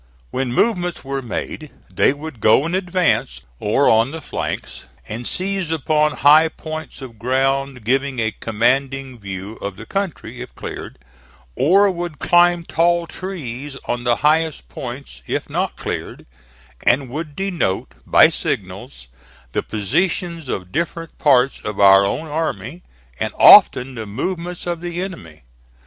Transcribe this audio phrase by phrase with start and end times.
[0.31, 5.69] When movements were made, they would go in advance, or on the flanks, and seize
[5.69, 10.97] upon high points of ground giving a commanding view of the country, if cleared,
[11.55, 16.25] or would climb tall trees on the highest points if not cleared,
[16.83, 19.07] and would denote, by signals,
[19.51, 22.81] the positions of different parts of our own army,
[23.19, 25.43] and often the movements of the enemy.